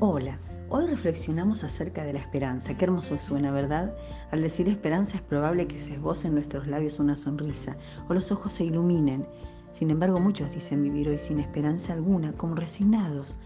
Hola, 0.00 0.38
hoy 0.68 0.86
reflexionamos 0.86 1.64
acerca 1.64 2.04
de 2.04 2.12
la 2.12 2.20
esperanza. 2.20 2.78
Qué 2.78 2.84
hermoso 2.84 3.18
suena, 3.18 3.50
¿verdad? 3.50 3.96
Al 4.30 4.42
decir 4.42 4.68
esperanza 4.68 5.16
es 5.16 5.22
probable 5.22 5.66
que 5.66 5.80
se 5.80 5.94
esboce 5.94 6.28
en 6.28 6.34
nuestros 6.34 6.68
labios 6.68 7.00
una 7.00 7.16
sonrisa 7.16 7.76
o 8.08 8.14
los 8.14 8.30
ojos 8.30 8.52
se 8.52 8.62
iluminen. 8.62 9.26
Sin 9.72 9.90
embargo, 9.90 10.20
muchos 10.20 10.54
dicen 10.54 10.84
vivir 10.84 11.08
hoy 11.08 11.18
sin 11.18 11.40
esperanza 11.40 11.94
alguna, 11.94 12.32
como 12.34 12.54
resignados. 12.54 13.36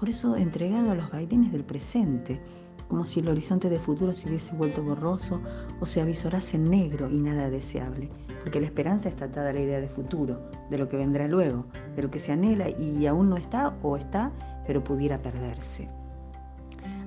Por 0.00 0.08
eso, 0.08 0.34
entregado 0.34 0.92
a 0.92 0.94
los 0.94 1.10
vaivenes 1.10 1.52
del 1.52 1.62
presente, 1.62 2.40
como 2.88 3.04
si 3.04 3.20
el 3.20 3.28
horizonte 3.28 3.68
de 3.68 3.78
futuro 3.78 4.12
se 4.12 4.30
hubiese 4.30 4.56
vuelto 4.56 4.82
borroso 4.82 5.42
o 5.78 5.84
se 5.84 6.00
avisorase 6.00 6.56
negro 6.56 7.10
y 7.10 7.18
nada 7.18 7.50
deseable, 7.50 8.08
porque 8.42 8.60
la 8.60 8.66
esperanza 8.66 9.10
está 9.10 9.26
atada 9.26 9.50
a 9.50 9.52
la 9.52 9.60
idea 9.60 9.82
de 9.82 9.90
futuro, 9.90 10.40
de 10.70 10.78
lo 10.78 10.88
que 10.88 10.96
vendrá 10.96 11.28
luego, 11.28 11.66
de 11.96 12.02
lo 12.02 12.10
que 12.10 12.18
se 12.18 12.32
anhela 12.32 12.70
y 12.70 13.06
aún 13.06 13.28
no 13.28 13.36
está 13.36 13.76
o 13.82 13.98
está, 13.98 14.32
pero 14.66 14.82
pudiera 14.82 15.20
perderse. 15.20 15.97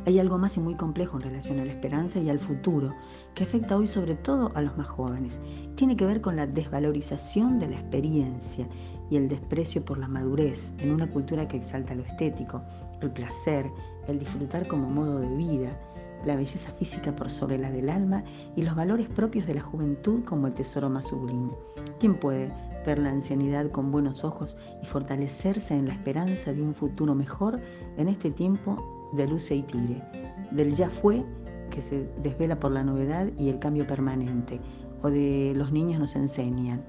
Hay 0.08 0.18
algo 0.18 0.40
más 0.40 0.58
y 0.58 0.60
muy 0.60 0.74
complejo 0.74 1.18
en 1.18 1.24
relación 1.24 1.60
a 1.60 1.66
la 1.66 1.72
esperanza 1.72 2.20
y 2.20 2.30
al 2.30 2.40
futuro, 2.40 2.96
que 3.36 3.44
afecta 3.44 3.78
hoy 3.78 3.86
sobre 3.86 4.16
todo 4.16 4.52
a 4.56 4.62
los 4.62 4.76
más 4.76 4.88
jóvenes. 4.88 5.42
Tiene 5.76 5.96
que 5.96 6.08
ver 6.08 6.22
con 6.22 6.36
la 6.36 6.48
desvalorización 6.48 7.60
de 7.60 7.68
la 7.68 7.76
experiencia 7.80 8.68
y 9.12 9.18
el 9.18 9.30
desprecio 9.30 9.86
por 9.86 10.00
la 10.00 10.08
madurez 10.08 10.74
en 10.80 10.92
una 10.92 11.10
cultura 11.12 11.48
que 11.48 11.58
exalta 11.58 11.94
lo 11.94 12.02
estético, 12.02 12.64
el 13.02 13.12
placer, 13.12 13.70
el 14.08 14.18
disfrutar 14.18 14.68
como 14.68 14.90
modo 14.90 15.20
de 15.20 15.36
vida, 15.36 15.70
la 16.26 16.36
belleza 16.36 16.72
física 16.72 17.16
por 17.16 17.30
sobre 17.30 17.60
la 17.60 17.70
del 17.70 17.90
alma 17.90 18.24
y 18.56 18.64
los 18.64 18.76
valores 18.76 19.08
propios 19.08 19.46
de 19.46 19.56
la 19.56 19.62
juventud 19.62 20.24
como 20.24 20.48
el 20.48 20.54
tesoro 20.54 20.90
más 20.90 21.08
sublime. 21.08 21.52
¿Quién 22.00 22.16
puede 22.16 22.52
ver 22.88 22.98
la 22.98 23.12
ancianidad 23.12 23.70
con 23.70 23.92
buenos 23.92 24.24
ojos 24.24 24.58
y 24.82 24.86
fortalecerse 24.88 25.76
en 25.76 25.88
la 25.88 25.94
esperanza 25.94 26.54
de 26.54 26.64
un 26.64 26.74
futuro 26.74 27.14
mejor 27.14 27.60
en 27.98 28.08
este 28.08 28.32
tiempo 28.32 29.01
de 29.14 29.28
Luce 29.28 29.56
y 29.56 29.64
Tire, 29.64 30.02
del 30.52 30.74
ya 30.74 30.90
fue 30.90 31.26
que 31.70 31.82
se 31.82 32.10
desvela 32.22 32.60
por 32.60 32.72
la 32.72 32.84
novedad 32.84 33.28
y 33.40 33.50
el 33.50 33.60
cambio 33.60 33.88
permanente, 33.88 34.60
o 35.02 35.10
de 35.10 35.54
los 35.56 35.72
niños 35.72 36.00
nos 36.00 36.16
enseñan. 36.16 36.84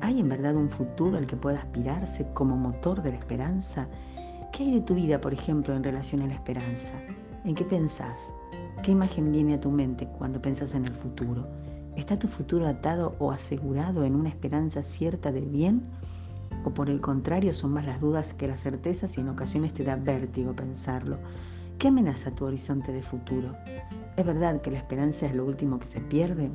¿Hay 0.00 0.20
en 0.20 0.28
verdad 0.28 0.54
un 0.54 0.68
futuro 0.68 1.16
al 1.16 1.26
que 1.26 1.36
pueda 1.36 1.58
aspirarse 1.58 2.26
como 2.34 2.56
motor 2.56 3.02
de 3.02 3.10
la 3.10 3.16
esperanza? 3.16 3.88
¿Qué 4.52 4.64
hay 4.64 4.74
de 4.74 4.80
tu 4.82 4.94
vida, 4.94 5.20
por 5.20 5.32
ejemplo, 5.32 5.74
en 5.74 5.82
relación 5.82 6.22
a 6.22 6.26
la 6.26 6.34
esperanza? 6.34 6.92
¿En 7.44 7.54
qué 7.54 7.64
pensás? 7.64 8.32
¿Qué 8.82 8.92
imagen 8.92 9.32
viene 9.32 9.54
a 9.54 9.60
tu 9.60 9.70
mente 9.70 10.06
cuando 10.18 10.40
pensás 10.40 10.74
en 10.74 10.84
el 10.84 10.94
futuro? 10.94 11.48
¿Está 11.96 12.18
tu 12.18 12.28
futuro 12.28 12.66
atado 12.66 13.16
o 13.18 13.32
asegurado 13.32 14.04
en 14.04 14.14
una 14.14 14.28
esperanza 14.28 14.82
cierta 14.82 15.32
de 15.32 15.40
bien? 15.40 15.82
¿O 16.64 16.70
por 16.70 16.88
el 16.88 17.00
contrario 17.00 17.54
son 17.54 17.72
más 17.72 17.86
las 17.86 18.00
dudas 18.00 18.34
que 18.34 18.46
las 18.46 18.60
certezas 18.60 19.18
y 19.18 19.20
en 19.20 19.28
ocasiones 19.28 19.74
te 19.74 19.82
da 19.82 19.96
vértigo 19.96 20.54
pensarlo? 20.54 21.18
¿Qué 21.78 21.86
amenaza 21.86 22.32
tu 22.32 22.44
horizonte 22.44 22.92
de 22.92 23.04
futuro? 23.04 23.54
¿Es 24.16 24.26
verdad 24.26 24.60
que 24.60 24.72
la 24.72 24.78
esperanza 24.78 25.26
es 25.26 25.34
lo 25.36 25.44
último 25.44 25.78
que 25.78 25.86
se 25.86 26.00
pierde? 26.00 26.50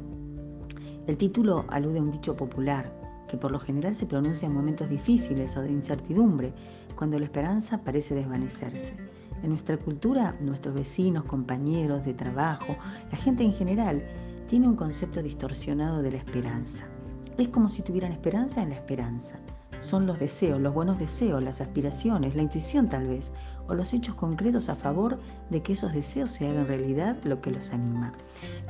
El 1.07 1.15
título 1.15 1.63
alude 1.69 1.99
a 1.99 2.02
un 2.02 2.11
dicho 2.11 2.35
popular 2.35 2.93
que 3.30 3.38
por 3.38 3.49
lo 3.49 3.57
general 3.57 3.95
se 3.95 4.05
pronuncia 4.05 4.47
en 4.47 4.53
momentos 4.53 4.89
difíciles 4.89 5.55
o 5.55 5.61
de 5.61 5.71
incertidumbre, 5.71 6.53
cuando 6.97 7.17
la 7.17 7.23
esperanza 7.23 7.81
parece 7.85 8.15
desvanecerse. 8.15 8.97
En 9.41 9.52
nuestra 9.52 9.77
cultura, 9.77 10.35
nuestros 10.41 10.75
vecinos, 10.75 11.23
compañeros 11.23 12.03
de 12.03 12.13
trabajo, 12.13 12.75
la 13.09 13.17
gente 13.17 13.45
en 13.45 13.53
general, 13.53 14.03
tiene 14.49 14.67
un 14.67 14.75
concepto 14.75 15.23
distorsionado 15.23 16.02
de 16.02 16.11
la 16.11 16.17
esperanza. 16.17 16.89
Es 17.37 17.47
como 17.47 17.69
si 17.69 17.81
tuvieran 17.81 18.11
esperanza 18.11 18.61
en 18.61 18.71
la 18.71 18.75
esperanza 18.75 19.39
son 19.84 20.08
los 20.08 20.20
deseos, 20.20 20.59
los 20.59 20.73
buenos 20.73 20.98
deseos, 20.98 21.44
las 21.44 21.62
aspiraciones, 21.62 22.36
la 22.36 22.44
intuición 22.44 22.89
tal 22.89 23.08
vez, 23.08 23.31
o 23.67 23.73
los 23.73 23.94
hechos 23.94 24.16
concretos 24.16 24.70
a 24.70 24.76
favor 24.76 25.20
de 25.50 25.62
que 25.62 25.73
esos 25.73 25.94
deseos 25.94 26.31
se 26.31 26.48
hagan 26.48 26.67
realidad 26.67 27.17
lo 27.23 27.42
que 27.42 27.52
los 27.52 27.72
anima. 27.72 28.14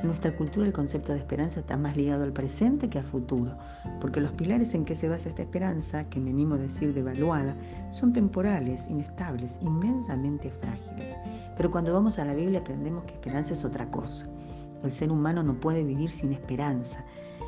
En 0.00 0.06
nuestra 0.06 0.36
cultura 0.36 0.66
el 0.66 0.72
concepto 0.72 1.12
de 1.12 1.18
esperanza 1.18 1.60
está 1.60 1.76
más 1.76 1.96
ligado 1.96 2.24
al 2.24 2.32
presente 2.32 2.88
que 2.88 2.98
al 2.98 3.04
futuro, 3.04 3.56
porque 4.00 4.20
los 4.20 4.32
pilares 4.32 4.74
en 4.74 4.84
que 4.84 4.96
se 4.96 5.08
basa 5.08 5.28
esta 5.28 5.42
esperanza, 5.42 6.08
que 6.08 6.20
me 6.20 6.30
animo 6.30 6.54
a 6.54 6.58
decir 6.58 6.94
devaluada, 6.94 7.56
son 7.90 8.12
temporales, 8.12 8.88
inestables, 8.88 9.58
inmensamente 9.62 10.50
frágiles. 10.50 11.16
Pero 11.56 11.70
cuando 11.70 11.92
vamos 11.92 12.18
a 12.18 12.24
la 12.24 12.34
Biblia 12.34 12.60
aprendemos 12.60 13.04
que 13.04 13.14
esperanza 13.14 13.54
es 13.54 13.64
otra 13.64 13.90
cosa. 13.90 14.28
El 14.82 14.92
ser 14.92 15.10
humano 15.10 15.42
no 15.42 15.58
puede 15.58 15.82
vivir 15.82 16.10
sin 16.10 16.32
esperanza, 16.32 17.04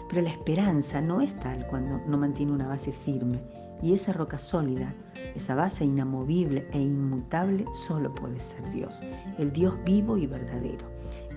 pero 0.08 0.22
la 0.22 0.30
esperanza 0.30 1.00
no 1.00 1.20
es 1.20 1.38
tal 1.40 1.66
cuando 1.66 1.98
no 2.06 2.16
mantiene 2.16 2.52
una 2.52 2.68
base 2.68 2.92
firme. 2.92 3.55
Y 3.82 3.92
esa 3.92 4.12
roca 4.12 4.38
sólida, 4.38 4.94
esa 5.34 5.54
base 5.54 5.84
inamovible 5.84 6.66
e 6.72 6.80
inmutable, 6.80 7.66
solo 7.72 8.14
puede 8.14 8.40
ser 8.40 8.70
Dios, 8.70 9.02
el 9.38 9.52
Dios 9.52 9.74
vivo 9.84 10.16
y 10.16 10.26
verdadero. 10.26 10.86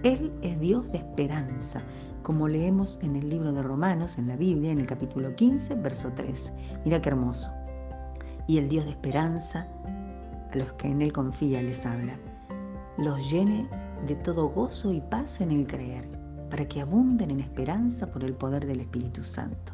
Él 0.04 0.32
es 0.42 0.60
Dios 0.60 0.90
de 0.92 1.00
esperanza, 1.00 1.84
como 2.24 2.48
leemos 2.48 3.00
en 3.02 3.16
el 3.16 3.30
libro 3.30 3.52
de 3.52 3.62
Romanos, 3.64 4.18
en 4.18 4.28
la 4.28 4.36
Biblia, 4.36 4.72
en 4.72 4.80
el 4.80 4.88
capítulo 4.88 5.36
15, 5.36 5.76
verso 5.76 6.12
3. 6.16 6.54
Mira 6.86 7.02
qué 7.02 7.10
hermoso. 7.10 7.52
Y 8.48 8.58
el 8.58 8.70
Dios 8.70 8.86
de 8.86 8.92
esperanza, 8.92 9.68
a 10.52 10.56
los 10.56 10.72
que 10.74 10.88
en 10.88 11.02
Él 11.02 11.12
confía, 11.12 11.62
les 11.62 11.86
habla. 11.86 12.18
Los 12.98 13.30
llene 13.30 13.68
de 14.08 14.16
todo 14.16 14.50
gozo 14.50 14.94
y 14.94 15.02
paz 15.02 15.42
en 15.42 15.52
el 15.52 15.68
creer 15.68 16.08
para 16.50 16.68
que 16.68 16.82
abunden 16.82 17.32
en 17.32 17.40
esperanza 17.40 18.12
por 18.12 18.24
el 18.24 18.34
poder 18.34 18.66
del 18.66 18.82
Espíritu 18.82 19.24
Santo. 19.24 19.74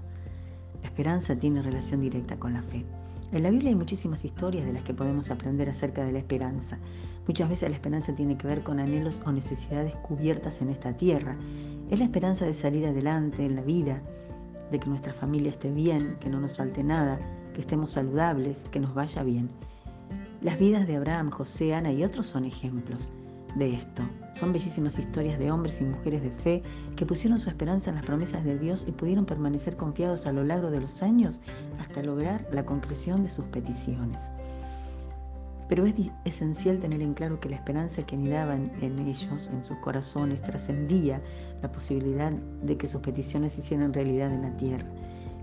Esperanza 0.96 1.36
tiene 1.36 1.62
relación 1.62 2.00
directa 2.00 2.40
con 2.40 2.54
la 2.54 2.62
fe. 2.62 2.86
En 3.34 3.44
la 3.44 3.50
Biblia 3.50 3.68
hay 3.68 3.76
muchísimas 3.76 4.24
historias 4.24 4.66
de 4.66 4.72
las 4.72 4.84
que 4.84 4.94
podemos 4.94 5.30
aprender 5.30 5.70
acerca 5.70 6.06
de 6.06 6.14
la 6.14 6.20
esperanza. 6.20 6.80
Muchas 7.28 7.50
veces 7.50 7.70
la 7.70 7.76
esperanza 7.76 8.16
tiene 8.16 8.38
que 8.38 8.48
ver 8.48 8.64
con 8.64 8.80
anhelos 8.80 9.22
o 9.26 9.34
necesidades 9.34 9.94
cubiertas 9.96 10.62
en 10.62 10.70
esta 10.70 10.96
tierra. 10.96 11.38
Es 11.90 12.00
la 12.00 12.06
esperanza 12.06 12.46
de 12.46 12.54
salir 12.54 12.86
adelante 12.88 13.44
en 13.44 13.58
la 13.58 13.62
vida, 13.62 14.02
de 14.72 14.80
que 14.80 14.88
nuestra 14.88 15.14
familia 15.14 15.52
esté 15.52 15.70
bien, 15.70 16.16
que 16.22 16.30
no 16.30 16.40
nos 16.40 16.56
falte 16.56 16.82
nada, 16.82 17.20
que 17.54 17.60
estemos 17.60 17.92
saludables, 17.92 18.70
que 18.72 18.80
nos 18.80 18.94
vaya 18.94 19.22
bien. 19.22 19.50
Las 20.42 20.58
vidas 20.58 20.88
de 20.88 20.96
Abraham, 20.96 21.30
José, 21.30 21.76
Ana 21.76 21.92
y 21.92 22.06
otros 22.06 22.28
son 22.28 22.46
ejemplos 22.46 23.12
de 23.56 23.74
esto. 23.74 24.04
Son 24.34 24.52
bellísimas 24.54 25.00
historias 25.00 25.40
de 25.40 25.52
hombres 25.52 25.82
y 25.82 25.86
mujeres 25.86 26.22
de 26.22 26.32
fe 26.32 26.64
que 26.96 27.06
pusieron 27.06 27.40
su 27.40 27.50
esperanza 27.50 27.90
en 27.90 27.96
las 27.96 28.06
promesas 28.06 28.44
de 28.44 28.60
Dios 28.60 28.86
y 28.88 28.92
pudieron 28.92 29.26
permanecer 29.26 29.78
confiados 29.78 30.26
a 30.26 30.34
lo 30.34 30.44
largo 30.44 30.72
de 30.72 30.82
los 30.82 31.02
años 31.02 31.42
hasta 31.80 32.04
lograr 32.04 32.48
la 32.52 32.66
concreción 32.66 33.24
de 33.24 33.30
sus 33.30 33.46
peticiones. 33.46 34.32
Pero 35.68 35.86
es 35.86 35.96
esencial 36.26 36.80
tener 36.80 37.02
en 37.02 37.16
claro 37.16 37.40
que 37.40 37.50
la 37.50 37.56
esperanza 37.56 38.04
que 38.04 38.16
anidaban 38.16 38.72
en 38.82 39.00
ellos, 39.00 39.50
en 39.52 39.64
sus 39.64 39.78
corazones, 39.78 40.44
trascendía 40.44 41.22
la 41.62 41.72
posibilidad 41.72 42.32
de 42.32 42.78
que 42.78 42.88
sus 42.88 43.02
peticiones 43.02 43.54
se 43.54 43.62
hicieran 43.62 43.94
realidad 43.94 44.32
en 44.32 44.44
la 44.44 44.58
tierra. 44.58 44.86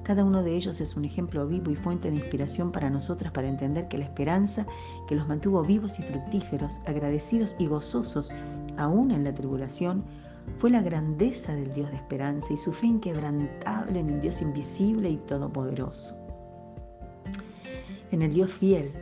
Cada 0.03 0.25
uno 0.25 0.43
de 0.43 0.57
ellos 0.57 0.81
es 0.81 0.97
un 0.97 1.05
ejemplo 1.05 1.47
vivo 1.47 1.71
y 1.71 1.77
fuente 1.77 2.11
de 2.11 2.17
inspiración 2.17 2.73
para 2.73 2.91
nosotras 2.91 3.31
para 3.33 3.49
entender 3.49 3.87
que 3.87 3.99
la 3.99 4.05
esperanza 4.05 4.67
que 5.07 5.15
los 5.15 5.29
mantuvo 5.29 5.63
vivos 5.63 6.01
y 6.01 6.03
fructíferos, 6.03 6.81
agradecidos 6.87 7.55
y 7.59 7.67
gozosos, 7.67 8.33
aún 8.77 9.13
en 9.13 9.23
la 9.23 9.33
tribulación, 9.33 10.03
fue 10.59 10.71
la 10.71 10.83
grandeza 10.83 11.55
del 11.55 11.73
Dios 11.73 11.89
de 11.91 11.97
esperanza 11.97 12.53
y 12.53 12.57
su 12.57 12.73
fe 12.73 12.87
inquebrantable 12.87 14.01
en 14.01 14.11
el 14.11 14.21
Dios 14.21 14.43
invisible 14.43 15.09
y 15.09 15.19
todopoderoso. 15.19 16.17
En 18.11 18.23
el 18.23 18.34
Dios 18.34 18.51
fiel 18.51 18.93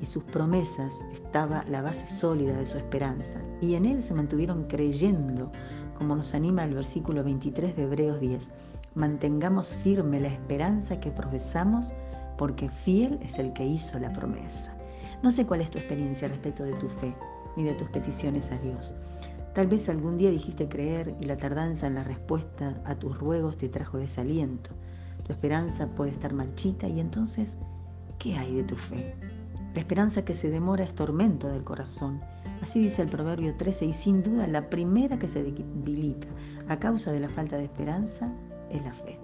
y 0.00 0.06
sus 0.06 0.22
promesas 0.22 0.94
estaba 1.12 1.64
la 1.68 1.82
base 1.82 2.06
sólida 2.06 2.56
de 2.56 2.66
su 2.66 2.78
esperanza, 2.78 3.40
y 3.60 3.74
en 3.74 3.84
él 3.84 4.04
se 4.04 4.14
mantuvieron 4.14 4.68
creyendo, 4.68 5.50
como 5.94 6.14
nos 6.14 6.32
anima 6.32 6.62
el 6.62 6.74
versículo 6.74 7.24
23 7.24 7.74
de 7.74 7.82
Hebreos 7.82 8.20
10 8.20 8.52
Mantengamos 8.98 9.76
firme 9.76 10.18
la 10.18 10.26
esperanza 10.26 10.98
que 10.98 11.12
profesamos 11.12 11.94
porque 12.36 12.68
fiel 12.68 13.20
es 13.22 13.38
el 13.38 13.52
que 13.52 13.64
hizo 13.64 13.96
la 14.00 14.12
promesa. 14.12 14.76
No 15.22 15.30
sé 15.30 15.46
cuál 15.46 15.60
es 15.60 15.70
tu 15.70 15.78
experiencia 15.78 16.26
respecto 16.26 16.64
de 16.64 16.72
tu 16.72 16.88
fe 16.88 17.14
ni 17.56 17.62
de 17.62 17.74
tus 17.74 17.88
peticiones 17.90 18.50
a 18.50 18.58
Dios. 18.58 18.94
Tal 19.54 19.68
vez 19.68 19.88
algún 19.88 20.18
día 20.18 20.32
dijiste 20.32 20.68
creer 20.68 21.14
y 21.20 21.26
la 21.26 21.36
tardanza 21.36 21.86
en 21.86 21.94
la 21.94 22.02
respuesta 22.02 22.82
a 22.84 22.96
tus 22.96 23.16
ruegos 23.16 23.56
te 23.56 23.68
trajo 23.68 23.98
desaliento. 23.98 24.70
Tu 25.24 25.30
esperanza 25.30 25.86
puede 25.94 26.10
estar 26.10 26.32
marchita 26.32 26.88
y 26.88 26.98
entonces, 26.98 27.56
¿qué 28.18 28.36
hay 28.36 28.52
de 28.56 28.64
tu 28.64 28.74
fe? 28.74 29.14
La 29.74 29.80
esperanza 29.80 30.24
que 30.24 30.34
se 30.34 30.50
demora 30.50 30.82
es 30.82 30.92
tormento 30.96 31.46
del 31.46 31.62
corazón. 31.62 32.20
Así 32.62 32.80
dice 32.80 33.02
el 33.02 33.08
Proverbio 33.10 33.54
13 33.54 33.84
y 33.84 33.92
sin 33.92 34.24
duda 34.24 34.48
la 34.48 34.68
primera 34.68 35.20
que 35.20 35.28
se 35.28 35.44
debilita 35.44 36.26
a 36.66 36.80
causa 36.80 37.12
de 37.12 37.20
la 37.20 37.28
falta 37.28 37.56
de 37.56 37.62
esperanza 37.62 38.34
es 38.70 38.82
la 38.82 38.92
fe. 38.92 39.18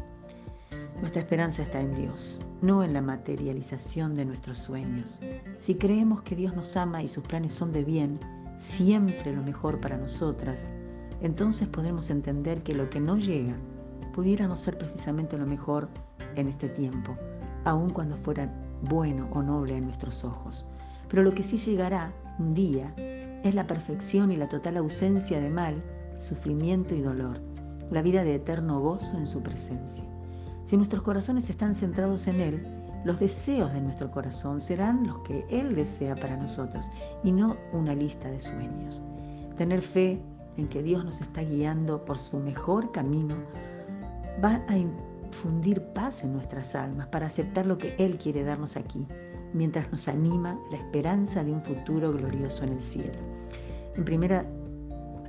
Nuestra 1.01 1.23
esperanza 1.23 1.63
está 1.63 1.81
en 1.81 1.95
Dios, 1.95 2.41
no 2.63 2.83
en 2.83 2.93
la 2.93 3.03
materialización 3.03 4.15
de 4.15 4.25
nuestros 4.25 4.59
sueños. 4.59 5.21
Si 5.59 5.75
creemos 5.75 6.23
que 6.23 6.37
Dios 6.37 6.55
nos 6.55 6.77
ama 6.77 7.03
y 7.03 7.09
sus 7.09 7.25
planes 7.25 7.53
son 7.53 7.73
de 7.73 7.85
bien, 7.85 8.19
siempre 8.57 9.35
lo 9.35 9.43
mejor 9.43 9.81
para 9.81 9.99
nosotras, 9.99 10.71
entonces 11.21 11.69
podremos 11.69 12.11
entender 12.11 12.63
que 12.63 12.75
lo 12.75 12.89
que 12.91 13.01
no 13.01 13.17
llega 13.17 13.57
pudiera 14.15 14.47
no 14.47 14.57
ser 14.57 14.79
precisamente 14.79 15.37
lo 15.37 15.47
mejor 15.47 15.89
en 16.37 16.49
este 16.49 16.69
tiempo, 16.69 17.17
aun 17.65 17.91
cuando 17.91 18.17
fuera 18.19 18.51
bueno 18.83 19.29
o 19.33 19.43
noble 19.43 19.77
en 19.77 19.87
nuestros 19.87 20.25
ojos. 20.25 20.67
Pero 21.09 21.23
lo 21.23 21.35
que 21.35 21.43
sí 21.43 21.59
llegará 21.59 22.13
un 22.39 22.55
día 22.55 22.93
Es 23.45 23.55
la 23.55 23.67
perfección 23.67 24.33
y 24.33 24.37
la 24.37 24.49
total 24.49 24.79
ausencia 24.79 25.39
de 25.39 25.51
mal, 25.51 25.83
sufrimiento 26.17 26.95
y 26.95 27.03
dolor, 27.03 27.41
la 27.91 28.03
vida 28.03 28.25
de 28.25 28.35
eterno 28.37 28.81
gozo 28.81 29.17
en 29.17 29.27
su 29.27 29.43
presencia. 29.43 30.05
Si 30.65 30.77
nuestros 30.77 31.03
corazones 31.03 31.51
están 31.51 31.75
centrados 31.75 32.27
en 32.27 32.41
Él, 32.41 32.67
los 33.05 33.21
deseos 33.21 33.73
de 33.73 33.83
nuestro 33.83 34.11
corazón 34.11 34.61
serán 34.61 35.07
los 35.07 35.19
que 35.19 35.45
Él 35.51 35.75
desea 35.75 36.15
para 36.15 36.37
nosotros 36.37 36.91
y 37.23 37.33
no 37.33 37.57
una 37.73 37.95
lista 37.95 38.31
de 38.31 38.41
sueños. 38.41 39.03
Tener 39.59 39.83
fe 39.83 40.23
en 40.57 40.69
que 40.69 40.83
Dios 40.83 41.05
nos 41.05 41.21
está 41.21 41.43
guiando 41.43 42.05
por 42.05 42.19
su 42.19 42.39
mejor 42.39 42.93
camino 42.93 43.37
va 44.43 44.65
a 44.69 44.79
infundir 44.79 45.83
paz 45.93 46.25
en 46.25 46.33
nuestras 46.33 46.75
almas 46.75 47.09
para 47.09 47.27
aceptar 47.27 47.67
lo 47.67 47.77
que 47.77 47.95
Él 47.99 48.17
quiere 48.17 48.43
darnos 48.43 48.77
aquí, 48.77 49.07
mientras 49.53 49.91
nos 49.93 50.09
anima 50.09 50.59
la 50.71 50.79
esperanza 50.79 51.45
de 51.45 51.53
un 51.53 51.63
futuro 51.63 52.13
glorioso 52.13 52.65
en 52.65 52.73
el 52.73 52.81
cielo. 52.81 53.19
En 53.97 54.05
primera 54.05 54.47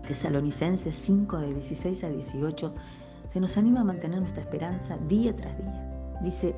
Tesalonicenses 0.05 0.95
5 0.95 1.39
de 1.39 1.53
16 1.53 2.03
a 2.03 2.09
18 2.09 2.75
se 3.27 3.39
nos 3.39 3.57
anima 3.57 3.81
a 3.81 3.83
mantener 3.83 4.21
nuestra 4.21 4.43
esperanza 4.43 4.97
día 5.09 5.35
tras 5.35 5.57
día. 5.57 6.17
Dice, 6.21 6.55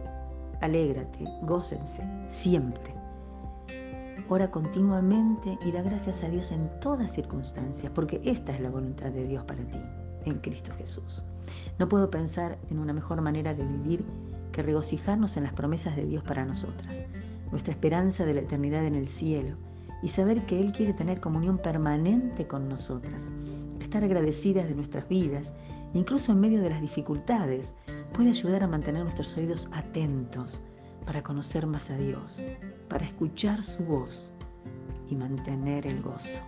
alégrate, 0.62 1.26
gócense, 1.44 2.04
siempre. 2.28 2.94
Ora 4.30 4.52
continuamente 4.52 5.58
y 5.66 5.72
da 5.72 5.82
gracias 5.82 6.24
a 6.24 6.30
Dios 6.30 6.52
en 6.52 6.70
todas 6.82 7.14
circunstancias, 7.14 7.92
porque 7.96 8.20
esta 8.26 8.54
es 8.54 8.60
la 8.60 8.70
voluntad 8.70 9.12
de 9.12 9.26
Dios 9.26 9.46
para 9.46 9.64
ti, 9.64 9.80
en 10.26 10.40
Cristo 10.40 10.74
Jesús. 10.78 11.24
No 11.80 11.88
puedo 11.88 12.12
pensar 12.12 12.58
en 12.70 12.80
una 12.80 12.92
mejor 12.92 13.22
manera 13.22 13.54
de 13.54 13.64
vivir 13.64 14.04
que 14.52 14.64
regocijarnos 14.64 15.38
en 15.38 15.44
las 15.44 15.54
promesas 15.54 15.96
de 15.96 16.06
Dios 16.06 16.24
para 16.24 16.44
nosotras, 16.44 17.06
nuestra 17.52 17.72
esperanza 17.72 18.26
de 18.26 18.34
la 18.34 18.42
eternidad 18.42 18.86
en 18.86 18.96
el 18.96 19.08
cielo 19.08 19.56
y 20.02 20.08
saber 20.08 20.46
que 20.46 20.60
Él 20.60 20.72
quiere 20.72 20.94
tener 20.94 21.20
comunión 21.20 21.58
permanente 21.58 22.48
con 22.48 22.70
nosotras, 22.70 23.32
estar 23.80 24.04
agradecidas 24.04 24.68
de 24.68 24.76
nuestras 24.76 25.08
vidas, 25.08 25.54
incluso 25.94 26.32
en 26.32 26.42
medio 26.42 26.62
de 26.62 26.70
las 26.70 26.82
dificultades, 26.82 27.76
puede 28.14 28.30
ayudar 28.30 28.64
a 28.64 28.68
mantener 28.68 29.04
nuestros 29.04 29.36
oídos 29.38 29.70
atentos 29.72 30.62
para 31.06 31.24
conocer 31.24 31.66
más 31.66 31.90
a 31.90 31.98
Dios, 31.98 32.44
para 32.90 33.06
escuchar 33.06 33.64
su 33.64 33.84
voz 33.84 34.34
y 35.10 35.16
mantener 35.16 35.88
el 35.88 36.02
gozo. 36.02 36.42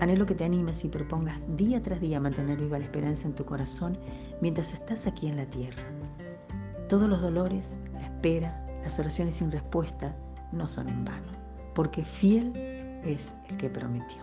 Anhelo 0.00 0.26
que 0.26 0.34
te 0.34 0.44
animes 0.44 0.84
y 0.84 0.88
propongas 0.88 1.40
día 1.56 1.82
tras 1.82 2.00
día 2.00 2.20
mantener 2.20 2.58
viva 2.58 2.78
la 2.78 2.84
esperanza 2.84 3.26
en 3.26 3.34
tu 3.34 3.44
corazón 3.44 3.98
mientras 4.40 4.72
estás 4.72 5.06
aquí 5.06 5.26
en 5.26 5.36
la 5.36 5.46
tierra. 5.46 5.82
Todos 6.88 7.08
los 7.08 7.20
dolores, 7.20 7.78
la 7.92 8.04
espera, 8.04 8.64
las 8.82 8.98
oraciones 8.98 9.36
sin 9.36 9.50
respuesta 9.50 10.16
no 10.52 10.68
son 10.68 10.88
en 10.88 11.04
vano, 11.04 11.32
porque 11.78 12.02
fiel 12.02 12.52
es 13.04 13.36
el 13.48 13.56
que 13.56 13.70
prometió. 13.70 14.18